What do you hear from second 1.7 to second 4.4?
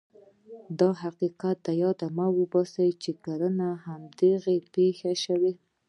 یاده ووځي چې کړنې هماغه دي